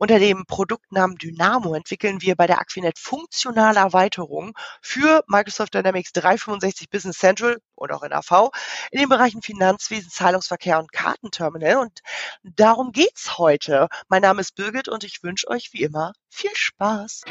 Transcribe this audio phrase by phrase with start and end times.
[0.00, 6.88] Unter dem Produktnamen Dynamo entwickeln wir bei der Aquinet funktionale Erweiterungen für Microsoft Dynamics 365
[6.88, 8.50] Business Central und auch in AV
[8.92, 11.78] in den Bereichen Finanzwesen, Zahlungsverkehr und Kartenterminal.
[11.78, 11.98] Und
[12.44, 13.88] darum geht's heute.
[14.08, 17.22] Mein Name ist Birgit und ich wünsche euch wie immer viel Spaß.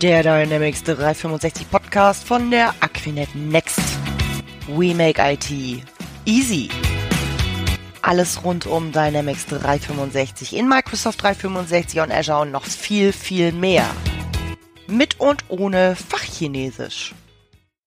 [0.00, 3.80] Der Dynamics 365 Podcast von der Aquinet Next.
[4.66, 5.50] We make IT
[6.24, 6.70] easy
[8.04, 13.86] alles rund um Dynamics 365 in Microsoft 365 und Azure und noch viel, viel mehr.
[14.86, 17.14] Mit und ohne Fachchinesisch.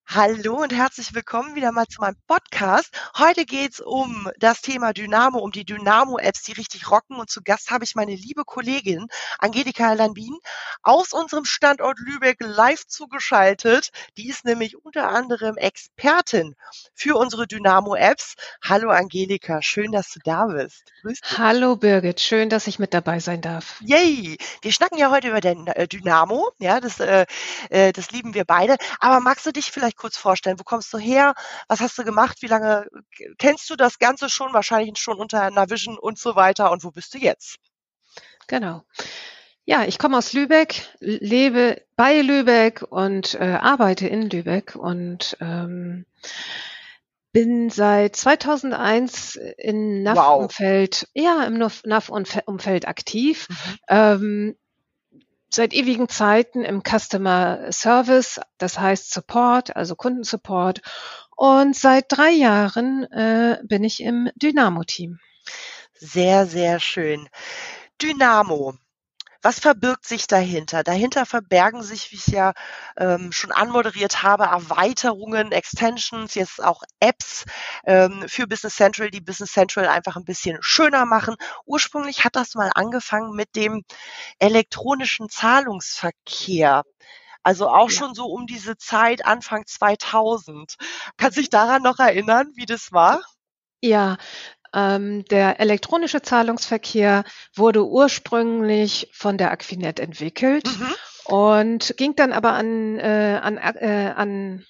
[0.09, 2.97] Hallo und herzlich willkommen wieder mal zu meinem Podcast.
[3.17, 7.17] Heute geht's um das Thema Dynamo, um die Dynamo-Apps, die richtig rocken.
[7.17, 9.07] Und zu Gast habe ich meine liebe Kollegin
[9.37, 10.37] Angelika Lanbin
[10.81, 13.89] aus unserem Standort Lübeck live zugeschaltet.
[14.15, 16.55] Die ist nämlich unter anderem Expertin
[16.95, 18.35] für unsere Dynamo-Apps.
[18.63, 20.85] Hallo Angelika, schön, dass du da bist.
[21.01, 21.37] Grüß dich.
[21.37, 23.81] Hallo Birgit, schön, dass ich mit dabei sein darf.
[23.81, 24.37] Yay!
[24.61, 26.51] Wir schnacken ja heute über den äh, Dynamo.
[26.59, 27.25] Ja, das, äh,
[27.69, 28.77] äh, das lieben wir beide.
[29.01, 30.59] Aber magst du dich vielleicht kurz vorstellen?
[30.59, 31.33] Wo kommst du her?
[31.67, 32.41] Was hast du gemacht?
[32.41, 32.87] Wie lange
[33.37, 34.53] kennst du das Ganze schon?
[34.53, 36.71] Wahrscheinlich schon unter Navision und so weiter.
[36.71, 37.57] Und wo bist du jetzt?
[38.47, 38.83] Genau.
[39.65, 46.05] Ja, ich komme aus Lübeck, lebe bei Lübeck und äh, arbeite in Lübeck und ähm,
[47.33, 51.23] bin seit 2001 in NAV-Umfeld, wow.
[51.23, 53.47] ja, im NAV-Umfeld aktiv.
[53.49, 53.77] Mhm.
[53.89, 54.55] Ähm,
[55.49, 60.81] seit ewigen Zeiten im Customer Service, das heißt Support, also Kundensupport.
[61.35, 65.19] Und seit drei Jahren äh, bin ich im Dynamo-Team.
[65.93, 67.27] Sehr, sehr schön.
[68.01, 68.75] Dynamo.
[69.47, 70.83] Was verbirgt sich dahinter?
[70.83, 72.51] Dahinter verbergen sich, wie ich ja
[72.97, 77.45] ähm, schon anmoderiert habe, Erweiterungen, Extensions, jetzt auch Apps
[77.85, 81.37] ähm, für Business Central, die Business Central einfach ein bisschen schöner machen.
[81.65, 83.85] Ursprünglich hat das mal angefangen mit dem
[84.37, 86.83] elektronischen Zahlungsverkehr.
[87.41, 87.99] Also auch ja.
[87.99, 90.75] schon so um diese Zeit, Anfang 2000.
[91.15, 93.21] Kannst du dich daran noch erinnern, wie das war?
[93.81, 94.17] Ja,
[94.77, 97.23] ähm, der elektronische Zahlungsverkehr
[97.55, 100.93] wurde ursprünglich von der Aquinet entwickelt mhm.
[101.25, 104.65] und ging dann aber an, äh, an, äh, an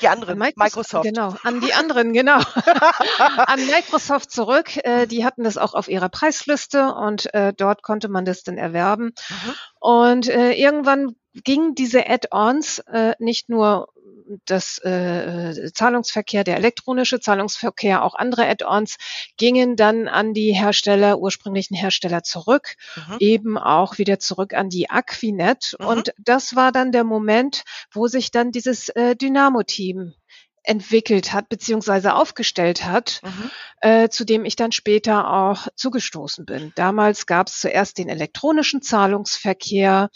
[0.00, 1.04] die anderen, Microsoft.
[1.04, 2.38] Genau, an die anderen, genau.
[3.18, 4.76] an Microsoft zurück.
[4.84, 8.58] Äh, die hatten das auch auf ihrer Preisliste und äh, dort konnte man das dann
[8.58, 9.14] erwerben.
[9.28, 9.54] Mhm.
[9.78, 13.88] Und äh, irgendwann gingen diese Add-ons äh, nicht nur
[14.44, 18.96] das äh, Zahlungsverkehr, der elektronische Zahlungsverkehr, auch andere Add-ons
[19.36, 23.16] gingen dann an die Hersteller, ursprünglichen Hersteller zurück, mhm.
[23.20, 25.76] eben auch wieder zurück an die Aquinet.
[25.78, 25.86] Mhm.
[25.86, 27.62] Und das war dann der Moment,
[27.92, 30.14] wo sich dann dieses äh, Dynamo-Team
[30.64, 33.50] entwickelt hat beziehungsweise aufgestellt hat, mhm.
[33.80, 36.72] äh, zu dem ich dann später auch zugestoßen bin.
[36.76, 40.10] Damals gab es zuerst den elektronischen Zahlungsverkehr,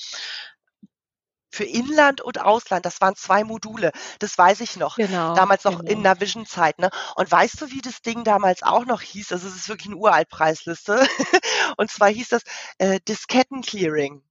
[1.57, 2.85] für Inland und Ausland.
[2.87, 3.93] Das waren zwei Module.
[4.19, 4.97] Das weiß ich noch.
[4.97, 5.91] Genau, damals noch genau.
[5.91, 6.79] in Navision-Zeit.
[6.79, 6.91] Ne?
[7.17, 9.33] Und weißt du, wie das Ding damals auch noch hieß?
[9.33, 11.07] Also es ist wirklich eine Uraltpreisliste.
[11.77, 12.43] und zwar hieß das
[12.79, 14.23] äh, Disketten-Clearing.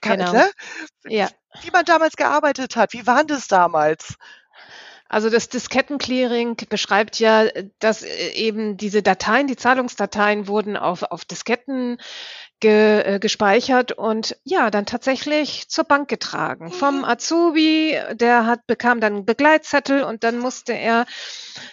[0.00, 0.32] Genau.
[0.32, 0.50] Ne?
[1.04, 1.28] Ja.
[1.60, 2.92] Wie man damals gearbeitet hat.
[2.92, 4.16] Wie war das damals?
[5.12, 7.44] Also das Diskettenclearing beschreibt ja,
[7.80, 11.98] dass äh, eben diese Dateien, die Zahlungsdateien wurden auf, auf Disketten
[12.62, 16.66] ge, äh, gespeichert und ja, dann tatsächlich zur Bank getragen.
[16.66, 16.70] Mhm.
[16.70, 21.04] Vom Azubi, der hat, bekam dann einen Begleitzettel und dann musste er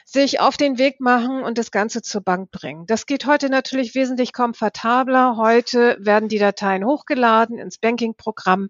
[0.04, 2.86] sich auf den Weg machen und das Ganze zur Bank bringen.
[2.88, 5.38] Das geht heute natürlich wesentlich komfortabler.
[5.38, 8.70] Heute werden die Dateien hochgeladen ins Banking-Programm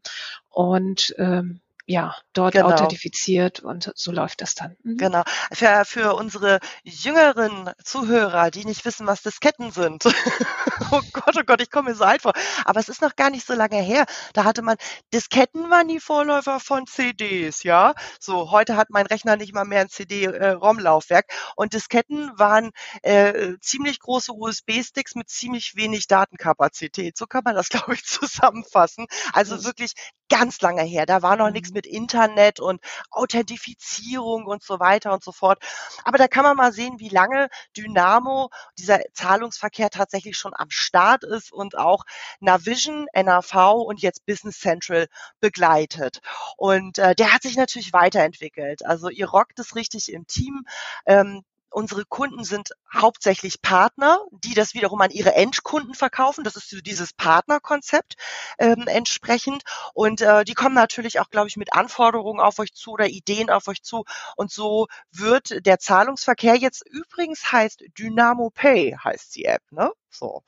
[0.49, 2.67] und ähm, ja, dort genau.
[2.67, 4.77] authentifiziert und so läuft das dann.
[4.83, 4.97] Mhm.
[4.97, 5.23] Genau.
[5.51, 10.05] Für, für unsere jüngeren Zuhörer, die nicht wissen, was Disketten sind.
[10.91, 12.33] oh Gott, oh Gott, ich komme mir so alt vor.
[12.63, 14.05] Aber es ist noch gar nicht so lange her.
[14.33, 14.77] Da hatte man,
[15.15, 17.95] Disketten waren die Vorläufer von CDs, ja.
[18.19, 21.25] So, heute hat mein Rechner nicht mal mehr ein CD-ROM-Laufwerk.
[21.27, 22.69] Äh, und Disketten waren
[23.01, 27.17] äh, ziemlich große USB-Sticks mit ziemlich wenig Datenkapazität.
[27.17, 29.07] So kann man das, glaube ich, zusammenfassen.
[29.33, 29.93] Also wirklich
[30.29, 31.05] ganz lange her.
[31.05, 31.53] Da war noch mhm.
[31.53, 32.81] nichts mit Internet und
[33.11, 35.61] Authentifizierung und so weiter und so fort.
[36.03, 41.23] Aber da kann man mal sehen, wie lange Dynamo, dieser Zahlungsverkehr tatsächlich schon am Start
[41.23, 42.03] ist und auch
[42.39, 45.07] Navision, NAV und jetzt Business Central
[45.39, 46.19] begleitet.
[46.57, 48.85] Und äh, der hat sich natürlich weiterentwickelt.
[48.85, 50.63] Also ihr rockt es richtig im Team.
[51.05, 56.43] Ähm, unsere Kunden sind hauptsächlich Partner, die das wiederum an ihre Endkunden verkaufen.
[56.43, 58.15] Das ist so dieses Partnerkonzept
[58.57, 59.63] ähm, entsprechend.
[59.93, 63.49] Und äh, die kommen natürlich auch, glaube ich, mit Anforderungen auf euch zu oder Ideen
[63.49, 64.05] auf euch zu.
[64.35, 69.91] Und so wird der Zahlungsverkehr jetzt übrigens heißt Dynamo Pay, heißt die App, ne?
[70.09, 70.43] So,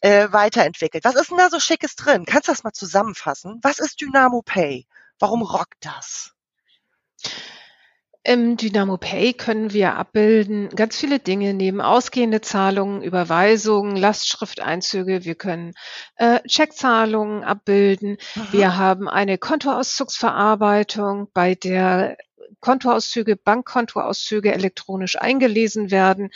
[0.00, 1.04] äh, weiterentwickelt.
[1.04, 2.24] Was ist denn da so Schickes drin?
[2.24, 3.60] Kannst du das mal zusammenfassen?
[3.62, 4.86] Was ist Dynamo Pay?
[5.18, 6.32] Warum rockt das?
[8.28, 15.24] Im Dynamo Pay können wir abbilden ganz viele Dinge neben ausgehende Zahlungen, Überweisungen, Lastschrifteinzüge.
[15.24, 15.74] Wir können
[16.16, 18.18] äh, Checkzahlungen abbilden.
[18.34, 18.48] Mhm.
[18.50, 22.16] Wir haben eine Kontoauszugsverarbeitung, bei der
[22.58, 26.30] Kontoauszüge, Bankkontoauszüge elektronisch eingelesen werden.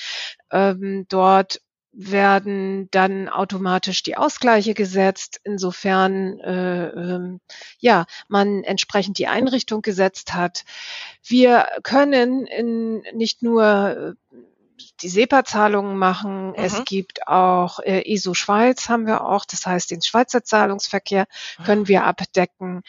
[0.52, 1.60] Ähm, dort
[1.92, 7.40] werden dann automatisch die Ausgleiche gesetzt, insofern äh, ähm,
[7.78, 10.64] ja man entsprechend die Einrichtung gesetzt hat.
[11.24, 14.36] Wir können in, nicht nur äh,
[15.02, 16.48] die SEPA-Zahlungen machen.
[16.48, 16.54] Mhm.
[16.56, 21.26] Es gibt auch äh, ISO Schweiz haben wir auch, das heißt den Schweizer Zahlungsverkehr
[21.64, 22.82] können wir abdecken.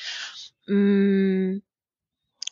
[0.68, 1.58] Mm,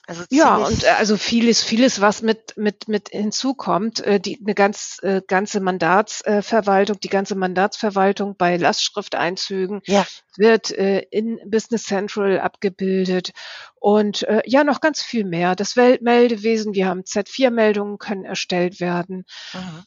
[0.10, 4.56] also ja, und äh, also vieles, vieles, was mit, mit, mit hinzukommt, äh, die, eine
[4.56, 10.08] ganz, äh, ganze Mandatsverwaltung, die ganze Mandatsverwaltung bei Lastschrifteinzügen ja.
[10.36, 13.34] wird in Business Central abgebildet
[13.76, 15.56] und ja, noch ganz viel mehr.
[15.56, 19.26] Das Weltmeldewesen, wir haben Z4-Meldungen können erstellt werden.
[19.54, 19.84] Mhm.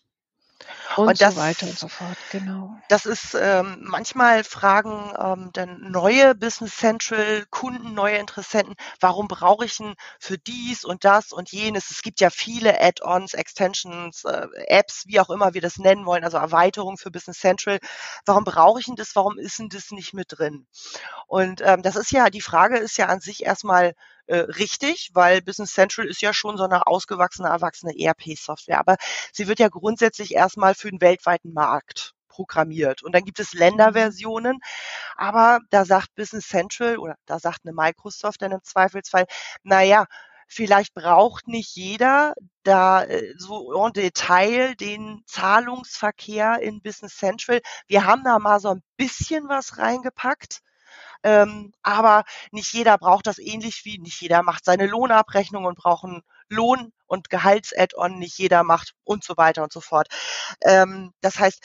[0.96, 2.76] Und, und das, so weiter und so fort, genau.
[2.88, 9.64] Das ist ähm, manchmal fragen ähm, dann neue Business Central Kunden, neue Interessenten, warum brauche
[9.64, 11.90] ich denn für dies und das und jenes?
[11.90, 16.24] Es gibt ja viele Add-ons, Extensions, äh, Apps, wie auch immer wir das nennen wollen,
[16.24, 17.78] also Erweiterungen für Business Central.
[18.26, 19.16] Warum brauche ich denn das?
[19.16, 20.66] Warum ist denn das nicht mit drin?
[21.26, 23.94] Und ähm, das ist ja, die Frage ist ja an sich erstmal
[24.26, 28.78] äh, richtig, weil Business Central ist ja schon so eine ausgewachsene, erwachsene ERP-Software.
[28.80, 28.96] Aber
[29.32, 33.02] sie wird ja grundsätzlich erstmal für den weltweiten Markt programmiert.
[33.02, 34.58] Und dann gibt es Länderversionen.
[35.16, 39.26] Aber da sagt Business Central oder da sagt eine Microsoft dann im Zweifelsfall,
[39.62, 40.06] naja,
[40.48, 47.60] vielleicht braucht nicht jeder da äh, so en Detail den Zahlungsverkehr in Business Central.
[47.86, 50.60] Wir haben da mal so ein bisschen was reingepackt.
[51.24, 56.04] Ähm, aber nicht jeder braucht das ähnlich wie nicht jeder macht seine Lohnabrechnung und braucht
[56.04, 60.08] einen Lohn- und Gehalts-Add-on, nicht jeder macht und so weiter und so fort.
[60.62, 61.62] Ähm, das heißt,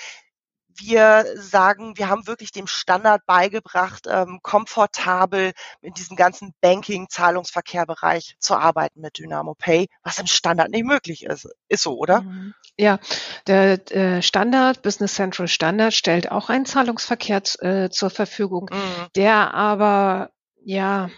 [0.78, 8.56] wir sagen, wir haben wirklich dem Standard beigebracht, ähm, komfortabel in diesem ganzen Banking-Zahlungsverkehrbereich zu
[8.56, 11.48] arbeiten mit Dynamo Pay, was im Standard nicht möglich ist.
[11.68, 12.22] Ist so, oder?
[12.22, 12.54] Mhm.
[12.78, 13.00] Ja,
[13.48, 19.08] der äh, Standard, Business Central Standard stellt auch einen Zahlungsverkehr äh, zur Verfügung, mhm.
[19.16, 20.30] der aber
[20.64, 21.10] ja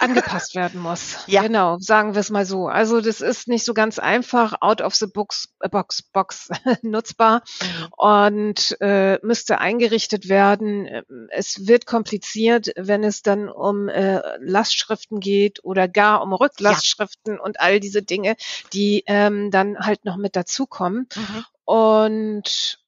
[0.00, 1.16] angepasst werden muss.
[1.28, 1.42] Ja.
[1.42, 2.68] Genau, sagen wir es mal so.
[2.68, 6.48] Also das ist nicht so ganz einfach, out of the box, äh, box, box
[6.82, 7.88] nutzbar mhm.
[7.96, 10.88] und äh, müsste eingerichtet werden.
[11.30, 17.40] Es wird kompliziert, wenn es dann um äh, Lastschriften geht oder gar um Rücklastschriften ja.
[17.40, 18.36] und all diese Dinge,
[18.72, 21.08] die ähm, dann halt noch mit dazukommen.
[21.14, 21.44] Mhm.
[21.64, 22.78] Und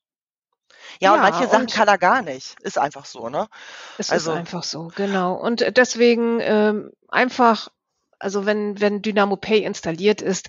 [0.98, 2.56] ja, und manche Sachen und kann er gar nicht.
[2.62, 3.48] Ist einfach so, ne?
[3.98, 5.34] Es also, ist einfach so, genau.
[5.34, 7.68] Und deswegen ähm, einfach
[8.20, 10.48] also wenn, wenn Dynamo Pay installiert ist,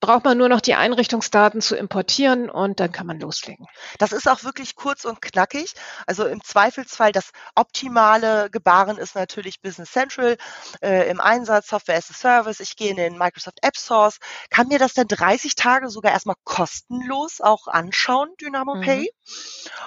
[0.00, 3.66] braucht man nur noch die Einrichtungsdaten zu importieren und dann kann man loslegen.
[3.98, 5.74] Das ist auch wirklich kurz und knackig.
[6.06, 10.36] Also im Zweifelsfall das optimale Gebaren ist natürlich Business Central
[10.82, 12.60] äh, im Einsatz, Software as a Service.
[12.60, 14.18] Ich gehe in den Microsoft App Source,
[14.50, 18.80] kann mir das dann 30 Tage sogar erstmal kostenlos auch anschauen, Dynamo mhm.
[18.80, 19.12] Pay.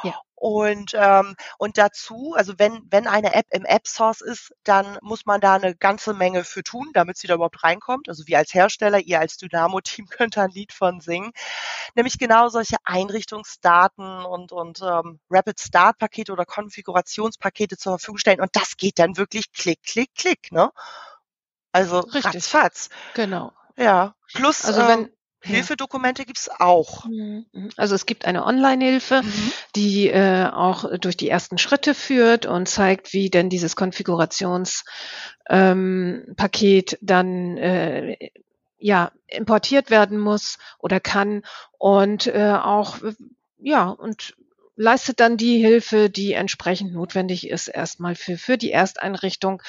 [0.04, 0.14] Ja.
[0.36, 5.26] Und, ähm, und dazu, also wenn, wenn eine App im App Source ist, dann muss
[5.26, 8.10] man da eine ganze Menge für tun, damit sie da überhaupt reinkommt.
[8.10, 11.32] Also wir als Hersteller, ihr als Dynamo-Team könnt da ein Lied von singen.
[11.96, 18.42] Nämlich genau solche Einrichtungsdaten und, und ähm, Rapid Start-Pakete oder Konfigurationspakete zur Verfügung stellen.
[18.42, 20.72] Und das geht dann wirklich klick, klick, klick, ne?
[21.72, 22.26] Also Richtig.
[22.26, 22.90] ratzfatz.
[23.16, 23.52] Genau.
[23.78, 24.16] Ja.
[24.34, 25.15] Plus, also wenn, ähm,
[25.46, 27.06] Hilfedokumente gibt's auch.
[27.06, 27.70] Mhm, mhm.
[27.78, 29.52] Also es gibt eine Online-Hilfe, mhm.
[29.76, 34.84] die äh, auch durch die ersten Schritte führt und zeigt, wie denn dieses Konfigurationspaket
[35.50, 38.18] ähm, dann äh,
[38.78, 41.44] ja importiert werden muss oder kann
[41.78, 42.98] und äh, auch
[43.60, 44.36] ja und
[44.76, 49.62] leistet dann die Hilfe, die entsprechend notwendig ist, erstmal für, für die Ersteinrichtung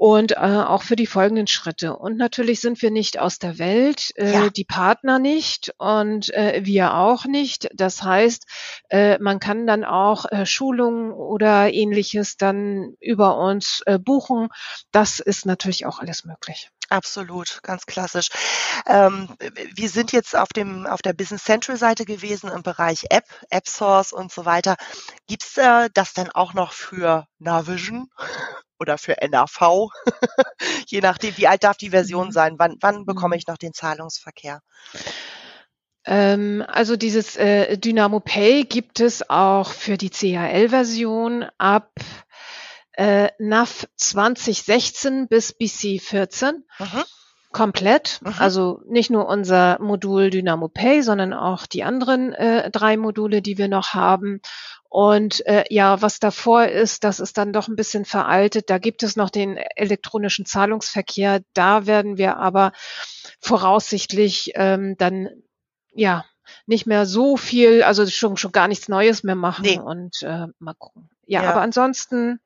[0.00, 1.94] und äh, auch für die folgenden Schritte.
[1.94, 4.48] Und natürlich sind wir nicht aus der Welt, äh, ja.
[4.48, 7.68] die Partner nicht und äh, wir auch nicht.
[7.74, 8.46] Das heißt,
[8.88, 14.48] äh, man kann dann auch äh, Schulungen oder ähnliches dann über uns äh, buchen.
[14.90, 16.70] Das ist natürlich auch alles möglich.
[16.88, 18.30] Absolut, ganz klassisch.
[18.86, 19.28] Ähm,
[19.74, 23.68] wir sind jetzt auf dem auf der Business Central Seite gewesen im Bereich App, App
[23.68, 24.76] Source und so weiter.
[25.26, 28.08] Gibt's äh, das denn auch noch für Navision
[28.80, 29.88] oder für NAV?
[30.86, 32.32] Je nachdem, wie alt darf die Version Mhm.
[32.32, 32.54] sein?
[32.58, 33.38] Wann, wann bekomme Mhm.
[33.38, 34.60] ich noch den Zahlungsverkehr?
[36.06, 41.92] Ähm, also dieses äh, Dynamo Pay gibt es auch für die CHL-Version ab
[42.92, 47.04] äh, NAV 2016 bis BC 14 Mhm.
[47.52, 48.20] komplett.
[48.22, 48.34] Mhm.
[48.38, 53.58] Also nicht nur unser Modul Dynamo Pay, sondern auch die anderen äh, drei Module, die
[53.58, 54.40] wir noch haben.
[54.92, 58.70] Und äh, ja, was davor ist, das ist dann doch ein bisschen veraltet.
[58.70, 61.42] Da gibt es noch den elektronischen Zahlungsverkehr.
[61.54, 62.72] Da werden wir aber
[63.40, 65.28] voraussichtlich ähm, dann
[65.92, 66.24] ja
[66.66, 69.78] nicht mehr so viel, also schon schon gar nichts Neues mehr machen Nee.
[69.78, 71.08] und äh, mal gucken.
[71.26, 71.50] Ja, Ja.
[71.50, 72.40] aber ansonsten,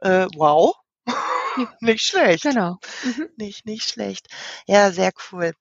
[0.00, 0.74] Äh, wow.
[1.80, 2.42] Nicht schlecht.
[2.42, 2.78] Genau.
[3.04, 3.28] Mhm.
[3.36, 4.28] Nicht, nicht schlecht.
[4.66, 5.52] Ja, sehr cool.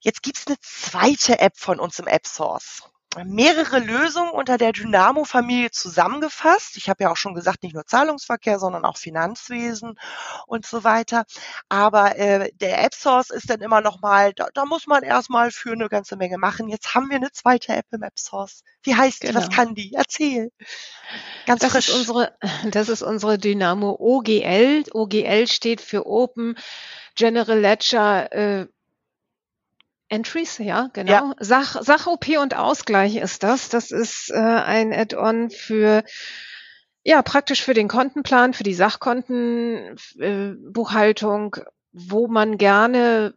[0.00, 2.82] Jetzt gibt's eine zweite App von uns im App Source.
[3.24, 6.76] Mehrere Lösungen unter der Dynamo-Familie zusammengefasst.
[6.76, 9.98] Ich habe ja auch schon gesagt, nicht nur Zahlungsverkehr, sondern auch Finanzwesen
[10.46, 11.24] und so weiter.
[11.68, 15.50] Aber äh, der App Source ist dann immer noch mal, da, da muss man erstmal
[15.50, 16.68] für eine ganze Menge machen.
[16.68, 18.62] Jetzt haben wir eine zweite App im App Source.
[18.82, 19.34] Wie heißt die?
[19.34, 19.56] Was Genau.
[19.56, 19.92] kann die?
[19.94, 20.50] Erzähl.
[21.46, 21.88] Ganz Das frisch.
[21.88, 22.36] ist unsere,
[22.70, 24.84] das ist unsere Dynamo OGL.
[24.92, 26.56] OGL steht für Open
[27.14, 28.66] General Ledger äh,
[30.08, 31.12] Entries, ja, genau.
[31.12, 31.34] Ja.
[31.40, 33.68] Sach, Sach OP und Ausgleich ist das.
[33.68, 36.04] Das ist äh, ein Add-on für
[37.06, 41.60] ja, praktisch für den Kontenplan, für die Sachkontenbuchhaltung, äh,
[41.92, 43.32] wo man gerne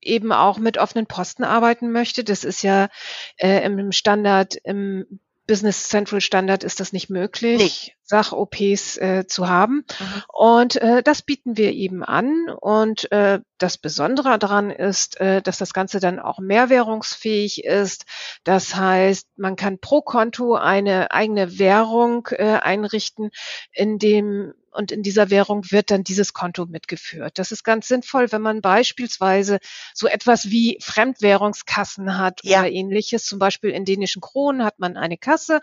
[0.00, 2.24] eben auch mit offenen Posten arbeiten möchte.
[2.24, 2.88] Das ist ja
[3.36, 9.84] äh, im Standard, im Business Central Standard ist das nicht möglich, Sach-OPs äh, zu haben.
[9.98, 10.22] Mhm.
[10.28, 12.48] Und äh, das bieten wir eben an.
[12.60, 18.04] Und äh, das Besondere daran ist, äh, dass das Ganze dann auch mehrwährungsfähig ist.
[18.44, 23.30] Das heißt, man kann pro Konto eine eigene Währung äh, einrichten,
[23.72, 27.38] in dem und in dieser Währung wird dann dieses Konto mitgeführt.
[27.38, 29.58] Das ist ganz sinnvoll, wenn man beispielsweise
[29.94, 32.60] so etwas wie Fremdwährungskassen hat Ja.
[32.60, 33.24] oder ähnliches.
[33.24, 35.60] Zum Beispiel in dänischen Kronen hat man eine Kasse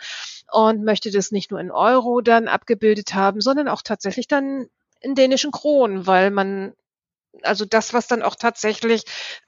[0.49, 4.67] und möchte das nicht nur in Euro dann abgebildet haben, sondern auch tatsächlich dann
[5.01, 6.73] in dänischen Kronen, weil man
[7.43, 9.03] also das, was dann auch tatsächlich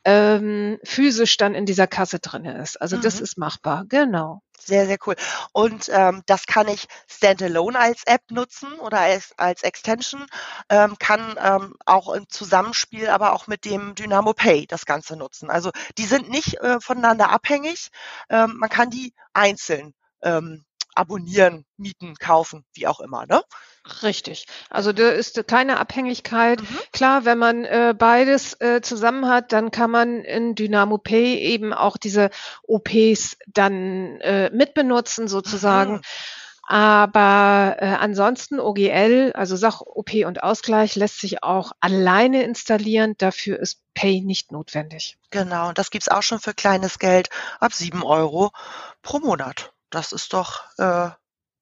[0.06, 2.82] ähm, physisch dann in dieser Kasse drinne ist.
[2.82, 3.24] Also das Mhm.
[3.24, 4.42] ist machbar, genau.
[4.60, 5.16] Sehr, sehr cool.
[5.52, 10.26] Und ähm, das kann ich standalone als App nutzen oder als, als Extension,
[10.70, 15.50] ähm, kann ähm, auch im Zusammenspiel aber auch mit dem Dynamo Pay das Ganze nutzen.
[15.50, 17.90] Also die sind nicht äh, voneinander abhängig.
[18.30, 20.64] Ähm, man kann die einzeln ähm,
[20.96, 23.26] abonnieren, mieten, kaufen, wie auch immer.
[23.26, 23.42] Ne?
[24.02, 24.46] Richtig.
[24.70, 26.62] Also da ist keine Abhängigkeit.
[26.62, 26.80] Mhm.
[26.92, 31.74] Klar, wenn man äh, beides äh, zusammen hat, dann kann man in Dynamo Pay eben
[31.74, 32.30] auch diese
[32.64, 35.96] OPs dann äh, mitbenutzen sozusagen.
[35.96, 36.02] Mhm.
[36.66, 43.16] Aber äh, ansonsten OGL, also Sach-OP und Ausgleich, lässt sich auch alleine installieren.
[43.18, 45.18] Dafür ist Pay nicht notwendig.
[45.30, 48.52] Genau, und das gibt's auch schon für kleines Geld ab sieben Euro
[49.02, 49.73] pro Monat.
[49.94, 51.10] Das ist doch äh,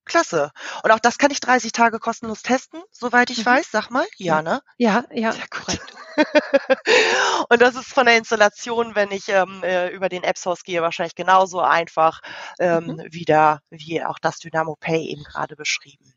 [0.06, 0.52] klasse.
[0.84, 3.46] Und auch das kann ich 30 Tage kostenlos testen, soweit ich Mhm.
[3.46, 3.72] weiß.
[3.72, 4.08] Sag mal.
[4.18, 4.42] Ja, Ja.
[4.42, 4.62] ne?
[4.78, 5.94] Ja, ja, Sehr korrekt.
[7.50, 10.82] Und das ist von der Installation, wenn ich ähm, äh, über den App Source gehe,
[10.82, 12.22] wahrscheinlich genauso einfach
[12.60, 13.08] ähm, Mhm.
[13.12, 16.14] wieder wie auch das Dynamo Pay eben gerade beschrieben.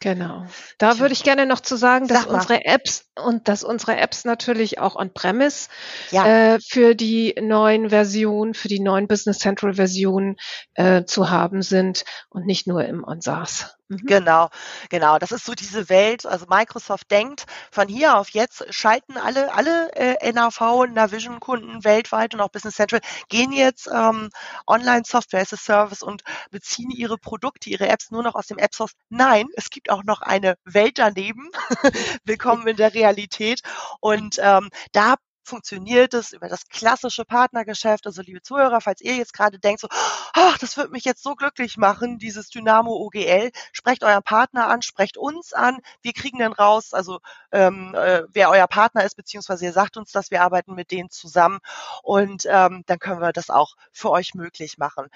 [0.00, 0.44] Genau.
[0.78, 4.24] Da würde ich gerne noch zu sagen, dass Sag unsere Apps und dass unsere Apps
[4.24, 5.68] natürlich auch on-premise
[6.10, 10.36] Ja, äh, für die neuen Versionen, für die neuen Business Central Versionen
[10.74, 13.75] äh, zu haben sind und nicht nur im On-SaaS.
[13.88, 13.98] Mhm.
[14.06, 14.48] Genau,
[14.90, 15.18] genau.
[15.18, 16.26] Das ist so diese Welt.
[16.26, 22.40] Also Microsoft denkt, von hier auf jetzt schalten alle, alle äh, NAV, Navision-Kunden weltweit und
[22.40, 24.30] auch Business Central gehen jetzt ähm,
[24.66, 28.74] Online-Software as a Service und beziehen ihre Produkte, ihre Apps nur noch aus dem App
[28.74, 28.92] Source.
[29.08, 31.48] Nein, es gibt auch noch eine Welt daneben.
[32.24, 33.60] Willkommen in der Realität.
[34.00, 35.14] Und ähm, da
[35.46, 38.06] funktioniert es über das klassische Partnergeschäft.
[38.06, 39.88] Also liebe Zuhörer, falls ihr jetzt gerade denkt, so,
[40.34, 44.82] ach, das wird mich jetzt so glücklich machen, dieses Dynamo OGL, sprecht euren Partner an,
[44.82, 45.78] sprecht uns an.
[46.02, 47.20] Wir kriegen dann raus, also
[47.52, 51.10] ähm, äh, wer euer Partner ist, beziehungsweise ihr sagt uns das, wir arbeiten mit denen
[51.10, 51.58] zusammen
[52.02, 55.08] und ähm, dann können wir das auch für euch möglich machen.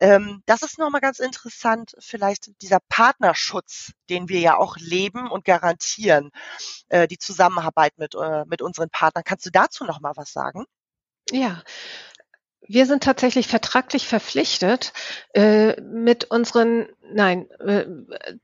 [0.00, 5.44] Ähm, das ist nochmal ganz interessant, vielleicht dieser Partnerschutz, den wir ja auch leben und
[5.44, 6.30] garantieren,
[6.88, 9.24] äh, die Zusammenarbeit mit, äh, mit unseren Partnern.
[9.24, 10.64] Kannst du dazu nochmal was sagen?
[11.30, 11.62] Ja,
[12.68, 14.92] wir sind tatsächlich vertraglich verpflichtet,
[15.34, 17.86] äh, mit unseren, nein, äh,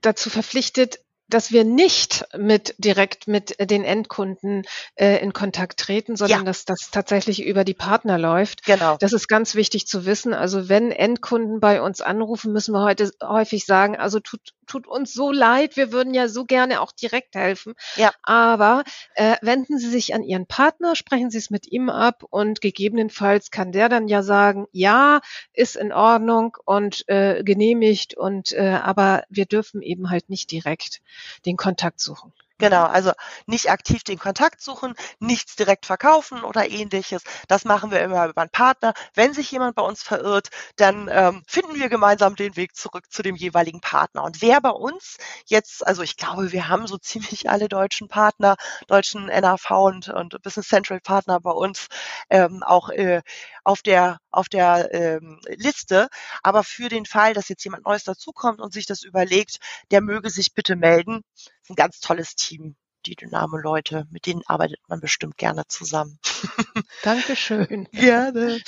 [0.00, 6.40] dazu verpflichtet, dass wir nicht mit direkt mit den Endkunden äh, in Kontakt treten, sondern
[6.40, 6.44] ja.
[6.44, 8.64] dass das tatsächlich über die Partner läuft.
[8.64, 8.97] Genau.
[9.00, 10.35] Das ist ganz wichtig zu wissen.
[10.35, 15.12] Also wenn Endkunden bei uns anrufen, müssen wir heute häufig sagen, also tut, tut uns
[15.12, 17.75] so leid, wir würden ja so gerne auch direkt helfen.
[17.97, 18.12] Ja.
[18.23, 22.61] Aber äh, wenden Sie sich an Ihren Partner, sprechen Sie es mit ihm ab und
[22.61, 25.21] gegebenenfalls kann der dann ja sagen, ja,
[25.52, 31.00] ist in Ordnung und äh, genehmigt und äh, aber wir dürfen eben halt nicht direkt
[31.47, 32.33] den Kontakt suchen.
[32.59, 33.11] Genau, also
[33.47, 37.23] nicht aktiv den Kontakt suchen, nichts direkt verkaufen oder ähnliches.
[37.49, 38.95] Das machen wir immer über einen Partner.
[39.15, 43.23] Wenn sich jemand bei uns verirrt, dann ähm, finden wir gemeinsam den Weg zurück zu
[43.23, 44.23] dem jeweiligen Partner.
[44.23, 48.55] Und wer bei uns jetzt, also ich glaube, wir haben so ziemlich alle deutschen Partner,
[48.87, 51.89] deutschen NAV und, und Business Central Partner bei uns
[52.31, 53.23] ähm, auch äh,
[53.65, 56.09] auf der auf der ähm, Liste.
[56.43, 59.59] Aber für den Fall, dass jetzt jemand Neues dazukommt und sich das überlegt,
[59.91, 61.23] der möge sich bitte melden.
[61.68, 64.06] Ein ganz tolles Team, die Dynamo-Leute.
[64.11, 66.18] Mit denen arbeitet man bestimmt gerne zusammen.
[67.02, 67.88] Dankeschön.
[67.92, 68.61] Gerne.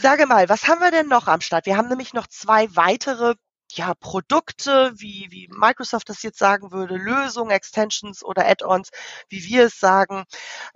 [0.00, 1.66] Sage mal, was haben wir denn noch am Start?
[1.66, 3.34] Wir haben nämlich noch zwei weitere
[3.72, 8.90] ja, Produkte, wie, wie Microsoft das jetzt sagen würde, Lösungen, Extensions oder Add-ons,
[9.28, 10.24] wie wir es sagen,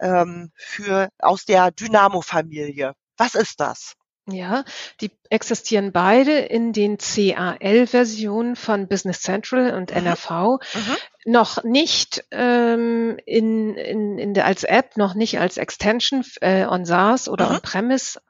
[0.00, 2.95] ähm, für aus der Dynamo-Familie.
[3.16, 3.95] Was ist das?
[4.31, 4.65] Ja,
[5.01, 9.97] die existieren beide in den CAL-Versionen von Business Central und mhm.
[9.99, 10.31] NRV.
[10.31, 10.97] Mhm.
[11.27, 16.85] Noch nicht ähm, in, in, in der, als App, noch nicht als Extension äh, on
[16.85, 17.55] SaaS oder mhm.
[17.57, 18.21] on-Premise.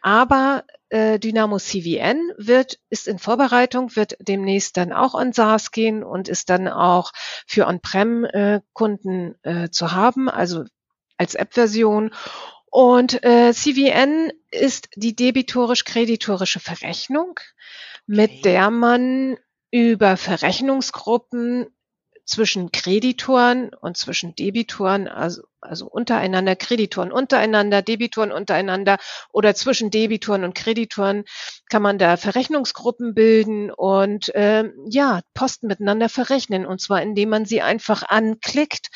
[0.00, 6.02] Aber äh, Dynamo CVN wird, ist in Vorbereitung, wird demnächst dann auch on SaaS gehen
[6.02, 7.12] und ist dann auch
[7.46, 10.64] für On-Prem-Kunden äh, äh, zu haben, also
[11.16, 12.12] als App-Version.
[12.74, 17.38] Und äh, CVN ist die debitorisch-kreditorische Verrechnung,
[18.06, 18.40] mit okay.
[18.44, 19.36] der man
[19.70, 21.66] über Verrechnungsgruppen
[22.24, 28.96] zwischen Kreditoren und zwischen Debitoren, also also untereinander, Kreditoren untereinander, Debitoren untereinander
[29.32, 31.24] oder zwischen Debitoren und Kreditoren
[31.72, 36.66] kann man da Verrechnungsgruppen bilden und äh, ja, Posten miteinander verrechnen.
[36.66, 38.90] Und zwar indem man sie einfach anklickt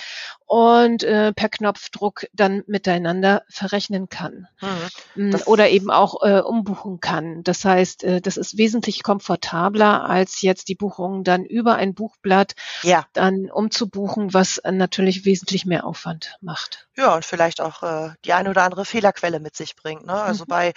[0.45, 4.47] und äh, per Knopfdruck dann miteinander verrechnen kann.
[4.61, 5.31] Mhm.
[5.31, 7.43] Mm, oder eben auch äh, umbuchen kann.
[7.43, 12.55] Das heißt, äh, das ist wesentlich komfortabler, als jetzt die Buchungen dann über ein Buchblatt
[12.83, 13.07] ja.
[13.15, 16.87] dann umzubuchen, was natürlich wesentlich mehr Aufwand macht macht.
[16.97, 20.07] Ja, und vielleicht auch äh, die eine oder andere Fehlerquelle mit sich bringt.
[20.07, 20.15] Ne?
[20.15, 20.49] Also mhm.
[20.49, 20.73] bei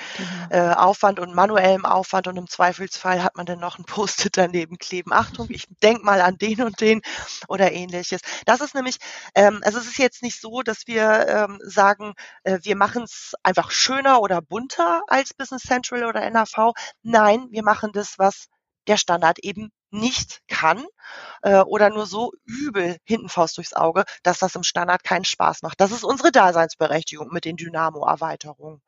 [0.50, 0.72] genau.
[0.72, 4.78] äh, Aufwand und manuellem Aufwand und im Zweifelsfall hat man dann noch ein Post-it daneben
[4.78, 5.14] kleben.
[5.14, 7.02] Achtung, ich denk mal an den und den
[7.48, 8.22] oder ähnliches.
[8.46, 8.98] Das ist nämlich,
[9.36, 13.34] ähm, also es ist jetzt nicht so, dass wir ähm, sagen, äh, wir machen es
[13.44, 16.74] einfach schöner oder bunter als Business Central oder NAV.
[17.04, 18.48] Nein, wir machen das, was
[18.88, 20.86] der Standard eben nicht kann
[21.42, 25.62] äh, oder nur so übel hinten Faust durchs Auge, dass das im Standard keinen Spaß
[25.62, 25.80] macht.
[25.82, 28.82] Das ist unsere Daseinsberechtigung mit den Dynamo-Erweiterungen.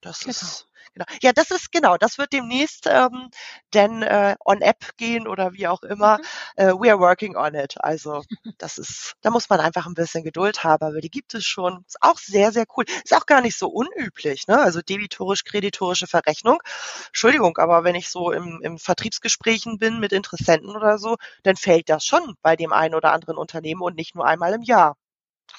[0.00, 0.30] Das genau.
[0.30, 1.04] ist genau.
[1.22, 1.96] Ja, das ist genau.
[1.96, 3.30] Das wird demnächst ähm,
[3.74, 6.18] denn äh, on App gehen oder wie auch immer.
[6.18, 6.24] Mhm.
[6.56, 7.74] Äh, we are working on it.
[7.82, 8.22] Also
[8.58, 11.84] das ist, da muss man einfach ein bisschen Geduld haben, aber die gibt es schon.
[11.86, 12.84] Ist auch sehr sehr cool.
[13.04, 14.46] Ist auch gar nicht so unüblich.
[14.46, 14.58] Ne?
[14.58, 16.62] Also debitorisch-kreditorische Verrechnung.
[17.08, 21.88] Entschuldigung, aber wenn ich so im, im Vertriebsgesprächen bin mit Interessenten oder so, dann fällt
[21.88, 24.96] das schon bei dem einen oder anderen Unternehmen und nicht nur einmal im Jahr.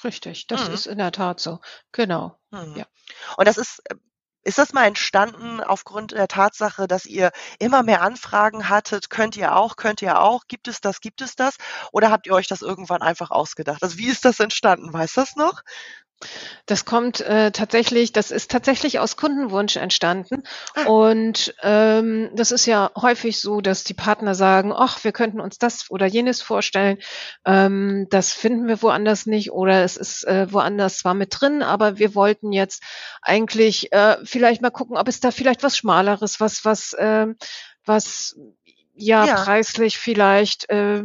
[0.04, 0.74] Richtig, das mhm.
[0.74, 1.60] ist in der Tat so.
[1.92, 2.38] Genau.
[2.50, 2.76] Mhm.
[2.76, 2.86] Ja.
[3.36, 3.94] Und das ist äh,
[4.44, 9.10] ist das mal entstanden aufgrund der Tatsache, dass ihr immer mehr Anfragen hattet?
[9.10, 10.46] Könnt ihr auch, könnt ihr auch?
[10.48, 11.56] Gibt es das, gibt es das?
[11.92, 13.82] Oder habt ihr euch das irgendwann einfach ausgedacht?
[13.82, 14.92] Also wie ist das entstanden?
[14.92, 15.62] Weiß das noch?
[16.66, 20.42] Das kommt äh, tatsächlich, das ist tatsächlich aus Kundenwunsch entstanden.
[20.74, 20.84] Ah.
[20.84, 25.58] Und ähm, das ist ja häufig so, dass die Partner sagen, ach, wir könnten uns
[25.58, 26.98] das oder jenes vorstellen.
[27.44, 31.98] Ähm, das finden wir woanders nicht oder es ist äh, woanders zwar mit drin, aber
[31.98, 32.82] wir wollten jetzt
[33.20, 37.26] eigentlich äh, vielleicht mal gucken, ob es da vielleicht was Schmaleres, was, was, äh,
[37.84, 38.36] was
[38.94, 39.34] ja, ja.
[39.36, 41.02] preislich vielleicht äh,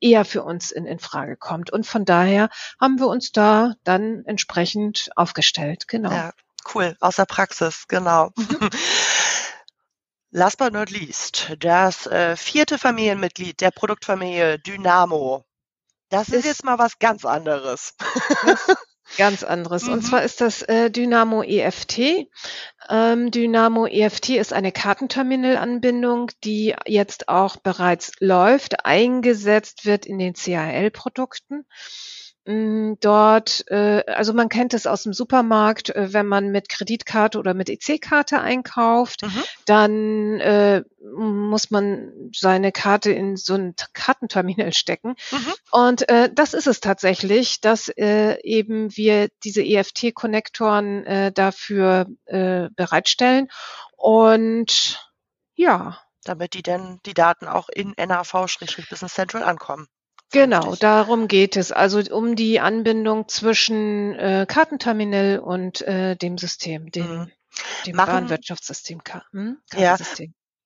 [0.00, 1.70] eher für uns in, in Frage kommt.
[1.70, 2.48] Und von daher
[2.80, 5.88] haben wir uns da dann entsprechend aufgestellt.
[5.88, 6.10] Genau.
[6.10, 6.32] Ja,
[6.74, 6.96] cool.
[7.00, 8.30] Aus der Praxis, genau.
[8.36, 8.70] Mhm.
[10.32, 15.44] Last but not least, das äh, vierte Familienmitglied der Produktfamilie Dynamo.
[16.08, 17.94] Das ist, ist jetzt mal was ganz anderes.
[19.16, 19.84] Ganz anderes.
[19.84, 19.92] Mhm.
[19.94, 22.28] Und zwar ist das äh, Dynamo EFT.
[22.88, 30.34] Ähm, Dynamo EFT ist eine Kartenterminal-Anbindung, die jetzt auch bereits läuft, eingesetzt wird in den
[30.34, 31.66] CAL-Produkten.
[32.46, 37.38] Hm, dort, äh, also man kennt es aus dem Supermarkt, äh, wenn man mit Kreditkarte
[37.38, 39.42] oder mit EC-Karte einkauft, mhm.
[39.66, 40.82] dann äh,
[41.14, 45.16] muss man seine Karte in so ein Kartenterminal stecken.
[45.30, 45.54] Mhm.
[45.70, 52.68] Und äh, das ist es tatsächlich, dass äh, eben wir diese EFT-Konnektoren äh, dafür äh,
[52.74, 53.48] bereitstellen.
[53.96, 54.98] Und
[55.54, 55.98] ja.
[56.24, 59.88] Damit die dann die Daten auch in NAV-Business Central ankommen.
[60.32, 61.72] Genau, darum geht es.
[61.72, 67.32] Also um die Anbindung zwischen äh, Kartenterminal und äh, dem System, dem, mhm.
[67.86, 69.02] dem Machen, Bahnwirtschaftssystem.
[69.32, 69.58] Hm?
[69.74, 69.96] Ja,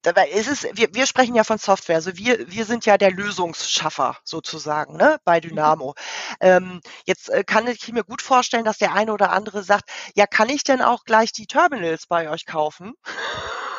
[0.05, 3.11] dabei ist es, wir, wir sprechen ja von Software, also wir, wir sind ja der
[3.11, 5.49] Lösungsschaffer sozusagen ne, bei mhm.
[5.49, 5.89] Dynamo.
[5.89, 6.37] Mhm.
[6.41, 10.27] Ähm, jetzt äh, kann ich mir gut vorstellen, dass der eine oder andere sagt, ja,
[10.27, 12.95] kann ich denn auch gleich die Terminals bei euch kaufen?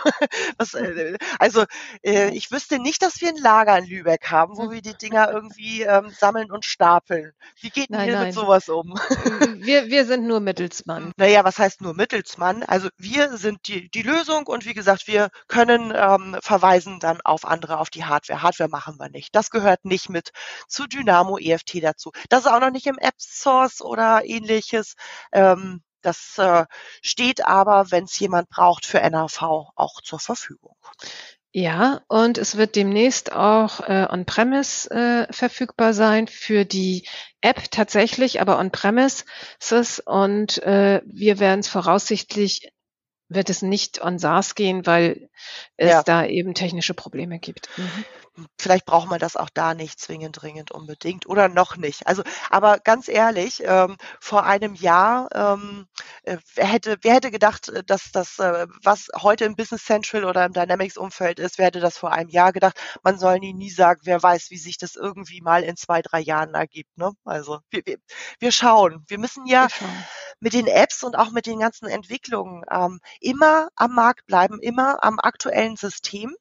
[0.58, 1.66] Was, äh, also
[2.04, 5.32] äh, ich wüsste nicht, dass wir ein Lager in Lübeck haben, wo wir die Dinger
[5.32, 7.34] irgendwie ähm, sammeln und stapeln.
[7.60, 8.94] Wie geht denn ihr mit sowas um?
[9.58, 11.12] wir, wir sind nur Mittelsmann.
[11.18, 12.64] Naja, was heißt nur Mittelsmann?
[12.64, 17.46] Also wir sind die, die Lösung und wie gesagt, wir können ähm, verweisen dann auf
[17.46, 18.42] andere, auf die Hardware.
[18.42, 19.36] Hardware machen wir nicht.
[19.36, 20.32] Das gehört nicht mit
[20.68, 22.12] zu Dynamo EFT dazu.
[22.30, 24.96] Das ist auch noch nicht im App Source oder ähnliches.
[25.32, 26.66] Ähm, das äh,
[27.02, 29.42] steht aber, wenn es jemand braucht, für NAV
[29.76, 30.76] auch zur Verfügung.
[31.52, 37.08] Ja, und es wird demnächst auch äh, on-premise äh, verfügbar sein für die
[37.40, 39.24] App tatsächlich, aber on-premises.
[40.06, 42.72] Und äh, wir werden es voraussichtlich
[43.28, 45.30] wird es nicht on SaaS gehen, weil
[45.78, 46.04] es ja.
[46.04, 47.70] da eben technische Probleme gibt.
[47.78, 48.06] Mhm
[48.60, 52.08] vielleicht braucht man das auch da nicht zwingend dringend unbedingt oder noch nicht.
[52.08, 55.88] Also, aber ganz ehrlich, ähm, vor einem Jahr, ähm,
[56.24, 60.26] äh, wer hätte, wer hätte gedacht, äh, dass das, äh, was heute im Business Central
[60.26, 62.78] oder im Dynamics-Umfeld ist, wer hätte das vor einem Jahr gedacht?
[63.04, 66.20] Man soll nie, nie sagen, wer weiß, wie sich das irgendwie mal in zwei, drei
[66.20, 66.98] Jahren ergibt.
[66.98, 67.12] Ne?
[67.24, 67.98] Also wir, wir,
[68.40, 69.04] wir schauen.
[69.08, 69.68] Wir müssen ja
[70.40, 75.04] mit den Apps und auch mit den ganzen Entwicklungen ähm, immer am Markt bleiben, immer
[75.04, 76.36] am aktuellen System.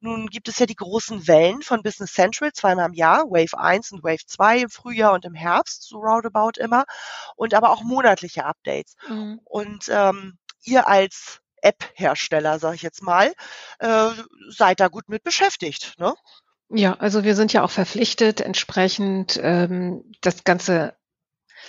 [0.00, 3.92] Nun gibt es ja die großen Wellen von Business Central zweimal im Jahr, Wave 1
[3.92, 6.84] und Wave 2 im Frühjahr und im Herbst, so roundabout immer,
[7.36, 8.96] und aber auch monatliche Updates.
[9.08, 9.40] Mhm.
[9.44, 13.32] Und ähm, ihr als App-Hersteller, sage ich jetzt mal,
[13.78, 14.10] äh,
[14.48, 16.14] seid da gut mit beschäftigt, ne?
[16.70, 20.94] Ja, also wir sind ja auch verpflichtet, entsprechend ähm, das Ganze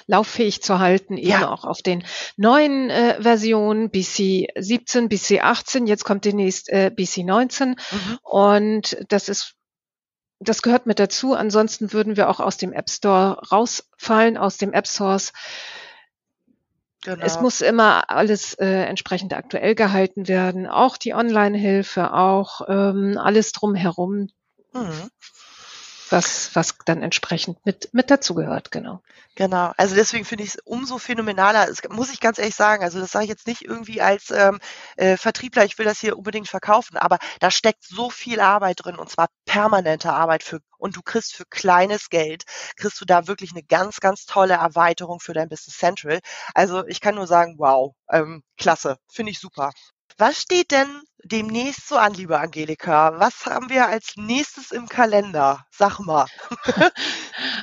[0.08, 1.50] lauffähig zu halten, eben ja.
[1.50, 2.04] auch auf den
[2.38, 7.76] neuen äh, Versionen BC 17, BC 18, jetzt kommt demnächst äh, BC 19 mhm.
[8.24, 9.56] und das ist
[10.42, 11.34] das gehört mit dazu.
[11.34, 15.34] Ansonsten würden wir auch aus dem App Store rausfallen, aus dem App Source.
[17.04, 17.26] Genau.
[17.26, 23.52] Es muss immer alles äh, entsprechend aktuell gehalten werden, auch die Online-Hilfe, auch ähm, alles
[23.52, 24.30] drumherum.
[24.74, 25.10] Mhm
[26.12, 29.02] was, was dann entsprechend mit, mit dazugehört, genau.
[29.36, 33.00] Genau, also deswegen finde ich es umso phänomenaler, das muss ich ganz ehrlich sagen, also
[33.00, 34.60] das sage ich jetzt nicht irgendwie als ähm,
[34.98, 38.98] äh, Vertriebler, ich will das hier unbedingt verkaufen, aber da steckt so viel Arbeit drin
[38.98, 42.44] und zwar permanente Arbeit für und du kriegst für kleines Geld,
[42.78, 46.20] kriegst du da wirklich eine ganz, ganz tolle Erweiterung für dein Business Central.
[46.54, 49.72] Also ich kann nur sagen, wow, ähm, klasse, finde ich super.
[50.18, 53.20] Was steht denn demnächst so an, liebe Angelika?
[53.20, 55.66] Was haben wir als nächstes im Kalender?
[55.72, 56.26] Sag mal.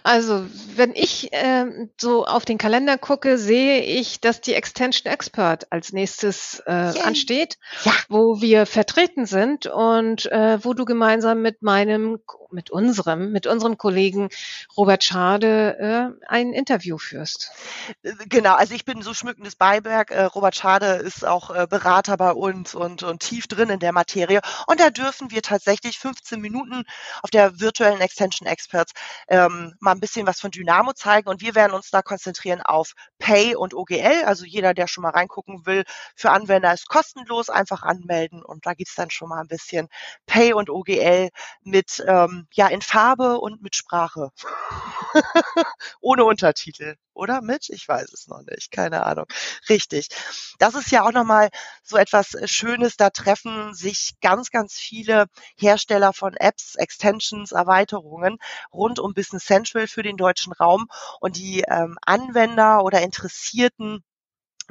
[0.04, 1.66] Also, wenn ich äh,
[2.00, 7.58] so auf den Kalender gucke, sehe ich, dass die Extension Expert als nächstes äh, ansteht,
[7.84, 7.92] ja.
[8.08, 12.20] wo wir vertreten sind und äh, wo du gemeinsam mit meinem,
[12.52, 14.28] mit unserem, mit unserem Kollegen
[14.76, 17.52] Robert Schade äh, ein Interview führst.
[18.02, 20.10] Äh, genau, also ich bin so schmückendes Beiberg.
[20.10, 23.80] Äh, Robert Schade ist auch äh, Berater bei uns und, und tief tief drin in
[23.80, 24.40] der Materie.
[24.66, 26.84] Und da dürfen wir tatsächlich 15 Minuten
[27.22, 28.92] auf der virtuellen Extension Experts
[29.28, 31.28] ähm, mal ein bisschen was von Dynamo zeigen.
[31.28, 34.24] Und wir werden uns da konzentrieren auf Pay und OGL.
[34.24, 38.42] Also jeder, der schon mal reingucken will, für Anwender ist kostenlos, einfach anmelden.
[38.42, 39.88] Und da gibt's dann schon mal ein bisschen
[40.26, 41.30] Pay und OGL
[41.62, 44.30] mit ähm, ähm, ja in Farbe und mit Sprache.
[46.00, 46.96] Ohne Untertitel.
[47.14, 47.68] Oder mit?
[47.70, 48.70] Ich weiß es noch nicht.
[48.70, 49.26] Keine Ahnung.
[49.68, 50.08] Richtig.
[50.58, 51.48] Das ist ja auch nochmal
[51.82, 52.96] so etwas äh, Schönes.
[52.96, 58.38] Da treffen sich ganz, ganz viele Hersteller von Apps, Extensions, Erweiterungen
[58.72, 60.88] rund um Business Central für den deutschen Raum.
[61.20, 64.04] Und die ähm, Anwender oder Interessierten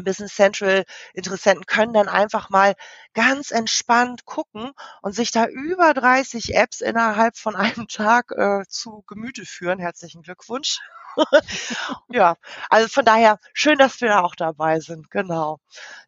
[0.03, 2.75] Business Central Interessenten können dann einfach mal
[3.13, 9.03] ganz entspannt gucken und sich da über 30 Apps innerhalb von einem Tag äh, zu
[9.08, 9.79] Gemüte führen.
[9.79, 10.79] Herzlichen Glückwunsch.
[12.10, 12.36] ja,
[12.69, 15.10] also von daher schön, dass wir da auch dabei sind.
[15.12, 15.60] Genau.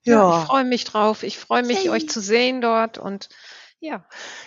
[0.04, 1.24] Ja, ja ich freue mich drauf.
[1.24, 1.90] Ich freue mich, hey.
[1.90, 3.30] euch zu sehen dort und
[3.80, 4.06] ja.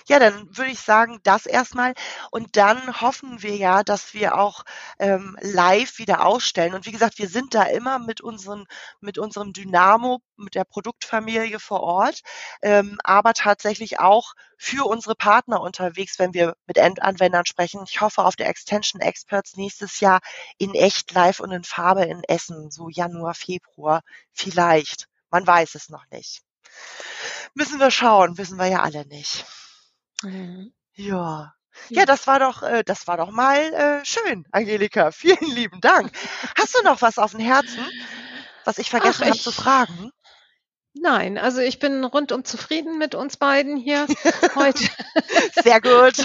[0.08, 1.94] Ja, dann würde ich sagen, das erstmal.
[2.30, 4.64] Und dann hoffen wir ja, dass wir auch
[4.98, 6.74] ähm, live wieder ausstellen.
[6.74, 8.66] Und wie gesagt, wir sind da immer mit, unseren,
[9.00, 12.20] mit unserem Dynamo, mit der Produktfamilie vor Ort,
[12.62, 17.84] ähm, aber tatsächlich auch für unsere Partner unterwegs, wenn wir mit Endanwendern sprechen.
[17.88, 20.20] Ich hoffe auf der Extension Experts nächstes Jahr
[20.58, 25.06] in echt live und in Farbe in Essen, so Januar, Februar vielleicht.
[25.30, 26.42] Man weiß es noch nicht.
[27.54, 29.44] Müssen wir schauen, wissen wir ja alle nicht.
[30.22, 30.72] Mhm.
[30.94, 31.54] Ja.
[31.88, 35.10] Ja, das war doch, äh, das war doch mal äh, schön, Angelika.
[35.12, 36.12] Vielen lieben Dank.
[36.58, 37.86] Hast du noch was auf dem Herzen,
[38.64, 40.10] was ich vergessen habe zu fragen?
[40.92, 44.06] Nein, also ich bin rundum zufrieden mit uns beiden hier
[44.56, 44.88] heute.
[45.62, 46.14] Sehr gut.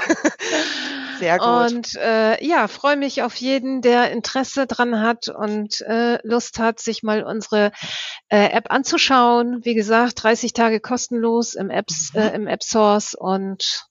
[1.20, 1.48] Sehr gut.
[1.48, 6.80] Und äh, ja, freue mich auf jeden, der Interesse dran hat und äh, Lust hat,
[6.80, 7.72] sich mal unsere
[8.30, 9.64] äh, App anzuschauen.
[9.64, 12.20] Wie gesagt, 30 Tage kostenlos im Apps, mhm.
[12.20, 13.88] äh, im App Source und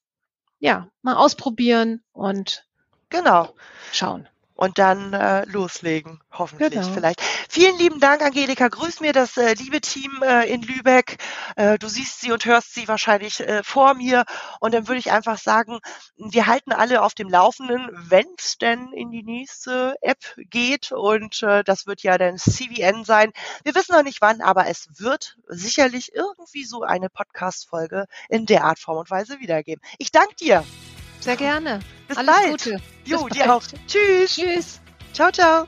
[0.58, 2.64] ja, mal ausprobieren und
[3.10, 3.54] genau
[3.92, 6.92] schauen und dann äh, loslegen, hoffentlich genau.
[6.92, 7.20] vielleicht.
[7.48, 8.68] Vielen lieben Dank, Angelika.
[8.68, 11.18] Grüß mir das äh, liebe Team äh, in Lübeck.
[11.56, 14.24] Äh, du siehst sie und hörst sie wahrscheinlich äh, vor mir.
[14.60, 15.80] Und dann würde ich einfach sagen,
[16.16, 20.92] wir halten alle auf dem Laufenden, wenn es denn in die nächste App geht.
[20.92, 23.32] Und äh, das wird ja dann CVN sein.
[23.64, 28.64] Wir wissen noch nicht wann, aber es wird sicherlich irgendwie so eine Podcast-Folge in der
[28.64, 29.82] Art, Form und Weise wiedergeben.
[29.98, 30.64] Ich danke dir.
[31.24, 31.80] Sehr gerne.
[32.06, 32.50] Bis Alles bald.
[32.50, 32.82] Gute.
[33.04, 33.62] Jo, Bis dir auch.
[33.86, 34.34] Tschüss.
[34.34, 34.80] Tschüss.
[35.12, 35.66] Ciao, ciao.